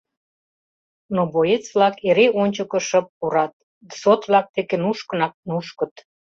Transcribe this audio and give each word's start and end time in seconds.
Но 1.15 1.21
боец-влак 1.33 1.95
эре 2.09 2.25
ончыко 2.41 2.79
шып 2.87 3.07
пурат, 3.17 3.53
ДЗОТ-влак 3.91 4.47
деке 4.55 4.75
нушкынак 4.83 5.33
нушкыт. 5.49 5.93